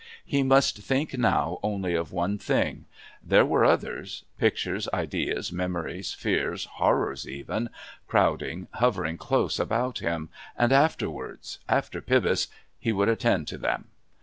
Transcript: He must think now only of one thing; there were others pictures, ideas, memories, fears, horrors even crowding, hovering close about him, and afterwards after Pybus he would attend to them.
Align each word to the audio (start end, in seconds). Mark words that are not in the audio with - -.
He 0.25 0.41
must 0.41 0.79
think 0.79 1.15
now 1.15 1.59
only 1.61 1.93
of 1.93 2.11
one 2.11 2.39
thing; 2.39 2.85
there 3.23 3.45
were 3.45 3.63
others 3.63 4.23
pictures, 4.39 4.89
ideas, 4.91 5.51
memories, 5.51 6.11
fears, 6.15 6.65
horrors 6.65 7.29
even 7.29 7.69
crowding, 8.07 8.67
hovering 8.73 9.19
close 9.19 9.59
about 9.59 9.99
him, 9.99 10.29
and 10.57 10.71
afterwards 10.71 11.59
after 11.69 12.01
Pybus 12.01 12.47
he 12.79 12.91
would 12.91 13.09
attend 13.09 13.47
to 13.49 13.59
them. 13.59 13.89